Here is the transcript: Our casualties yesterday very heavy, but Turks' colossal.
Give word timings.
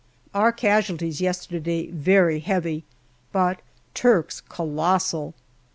Our 0.33 0.51
casualties 0.51 1.21
yesterday 1.21 1.91
very 1.91 2.39
heavy, 2.39 2.85
but 3.31 3.61
Turks' 3.93 4.41
colossal. 4.49 5.35